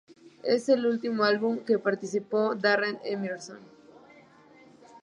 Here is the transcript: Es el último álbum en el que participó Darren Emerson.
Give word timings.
Es 0.41 0.67
el 0.67 0.87
último 0.87 1.23
álbum 1.25 1.53
en 1.53 1.59
el 1.59 1.65
que 1.65 1.77
participó 1.77 2.55
Darren 2.55 2.97
Emerson. 3.05 3.59